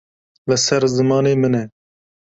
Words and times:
Li 0.47 0.57
ser 0.65 0.81
zimanê 0.97 1.33
min 1.41 1.53
e. 1.61 1.63